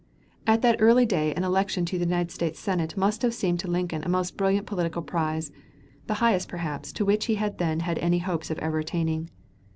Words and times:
At 0.47 0.63
that 0.63 0.77
early 0.81 1.05
day 1.05 1.31
an 1.35 1.43
election 1.43 1.85
to 1.85 1.99
the 1.99 2.05
United 2.05 2.31
States 2.31 2.57
Senate 2.59 2.97
must 2.97 3.21
have 3.21 3.35
seemed 3.35 3.59
to 3.59 3.69
Lincoln 3.69 4.03
a 4.03 4.09
most 4.09 4.35
brilliant 4.35 4.65
political 4.65 5.03
prize, 5.03 5.51
the 6.07 6.15
highest, 6.15 6.49
perhaps, 6.49 6.91
to 6.93 7.05
which 7.05 7.25
he 7.27 7.35
then 7.35 7.81
had 7.81 7.99
any 7.99 8.17
hopes 8.17 8.49
of 8.49 8.57
ever 8.57 8.79
attaining. 8.79 9.29